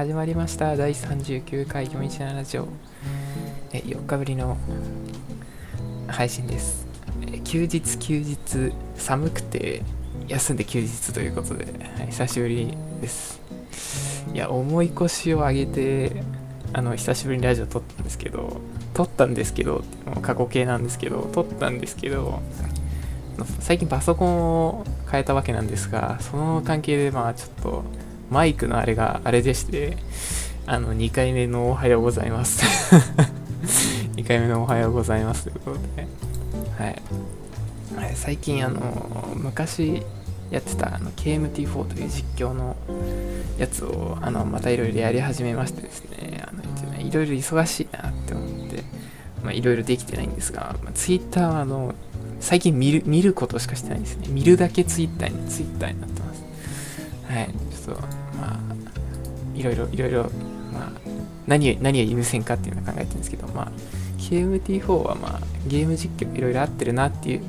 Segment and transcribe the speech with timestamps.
[0.00, 0.78] 始まりました。
[0.78, 2.66] 第39回読みなラジオ。
[3.70, 4.56] え4日ぶりの
[6.08, 6.86] 配信です。
[7.44, 9.82] 休日休日寒くて
[10.26, 11.66] 休んで休日ということで、
[11.98, 13.42] はい、久しぶりです。
[14.32, 16.22] いや重い腰を上げて
[16.72, 18.56] あの久しぶりにラジオ撮ったんですけど
[18.94, 22.40] 撮ったんですけどもう過去形なんですけど撮ったんですけど
[23.58, 27.84] 最近パソコンを変えたわけなんですがその関係でまあちょっと
[28.30, 29.96] マイクのあれがあれでして
[30.66, 32.62] あの2回目のおはようございます。
[34.14, 36.06] 2回目のおはようございますということで。
[37.96, 40.02] はい、最近あの昔
[40.50, 42.76] やってたあの KMT4 という実況の
[43.58, 46.44] やつをあのまたいろいろやり始めましてですね。
[46.98, 48.84] いろいろ忙しいなって思って
[49.56, 51.94] いろいろできてないんですが、ま、Twitter はあの
[52.38, 54.28] 最近見る見ることしかしてないんですね。
[54.28, 56.29] 見るだけ Twitter に Twitter になってます。
[57.30, 58.02] はいちょっと
[58.36, 58.58] まあ
[59.54, 60.22] いろいろいろいろ
[60.72, 60.92] まあ
[61.46, 63.72] 何何が優先かっていうのを考えてるんですけどまあ
[64.18, 67.42] KMT4 はまあゲーム実況いろいろ合ってるなっていう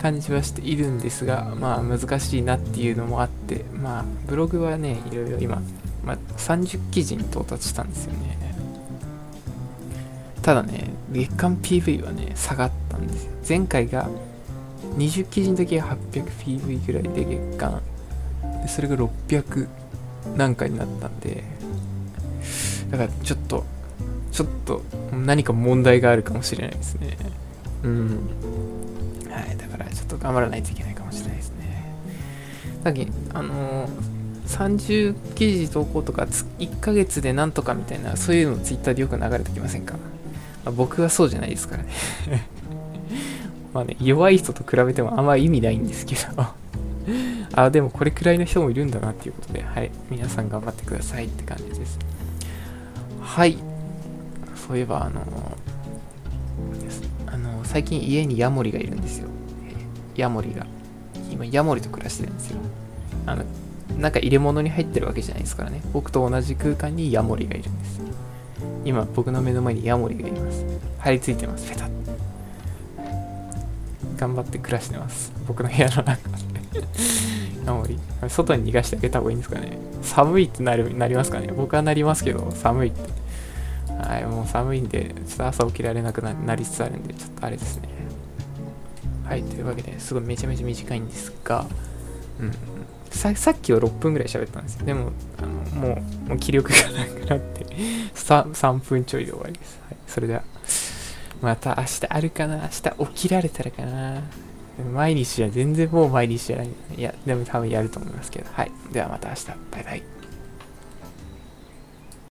[0.00, 5.62] 感じはしているんですが、まあ難しいなっていうのもあって、まあブログはね、いろいろ今、
[6.04, 8.38] まあ、30記事に到達したんですよね。
[10.42, 13.30] ただね、月間 PV はね、下がったんですよ。
[13.46, 14.08] 前回が
[14.96, 17.82] 20記事の時は 800PV ぐらいで月間。
[18.62, 19.68] でそれが600
[20.36, 21.42] 何回になったんで、
[22.90, 23.64] だからちょっと、
[24.32, 27.16] ちょっと何か問題があるかもしれないですね。
[27.82, 28.28] うん。
[29.30, 31.94] はい、だからちょっと頑張らないといけないかもしれないですね。
[32.84, 33.90] さっき、あのー、
[34.46, 39.94] 30記事投稿とか1ヶ月でなんとかみたいな、そういうの Twitter でよく流れてきませんか、
[40.64, 41.88] まあ、僕はそうじゃないですからね
[43.72, 46.46] まあね、弱い人と比べてもあんま意味ないんですけど
[47.54, 51.98] あ、でもこれくらいの人もいるんだなっていうことで、はい、皆さん頑張ってくださいって感じです。
[53.20, 53.58] はい。
[54.54, 55.22] そういえば、あの
[57.26, 59.28] あの最近家にヤモリがいるんですよ。
[60.16, 60.66] ヤモリが。
[61.30, 62.58] 今、ヤモリと暮らしてるんですよ。
[63.26, 63.44] あの、
[63.98, 65.80] なんか入れ物に入ってるわけじゃないですからね。
[65.92, 68.00] 僕と同じ空間にヤモリがいるんです。
[68.84, 70.64] 今、僕の目の前にヤモリがいます。
[70.98, 71.90] 張り付いてます、ペタッ。
[74.16, 75.32] 頑張って暮らしてます。
[75.46, 76.59] 僕の部屋の中で。
[77.66, 77.98] ヤモリ。
[78.28, 79.78] 外に逃がしてあげた方がいいんですかね。
[80.02, 81.48] 寒いってなるなりますかね。
[81.56, 83.00] 僕はなりますけど、寒いって。
[84.02, 87.88] はい、もう寒いんで、ちょっと朝起きられなくなりつつあるんで、ちょっとあれですね。
[89.24, 91.66] はい、というわけで、すごいめちゃめちゃ短いんですが、
[92.40, 92.52] うん、
[93.10, 94.86] ささっきは6分ぐらい喋ったんですよ。
[94.86, 95.48] でも、あの
[95.88, 97.64] もう、もう気力がなくなって
[98.14, 99.78] 3、 3分ちょいで終わりです。
[99.88, 100.42] はい、それでは、
[101.42, 102.56] また明日あるかな？
[102.56, 104.22] 明日起きられたらかな？
[104.94, 106.68] 毎日じゃ全然もう毎日じゃない。
[106.96, 108.50] いや、でも多分やると思いますけど。
[108.52, 108.72] はい。
[108.92, 109.46] ではまた明日。
[109.70, 110.19] バイバイ。